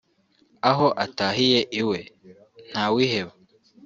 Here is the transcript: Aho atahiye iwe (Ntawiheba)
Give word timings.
Aho 0.69 0.87
atahiye 1.05 1.59
iwe 1.81 1.99
(Ntawiheba) 2.71 3.33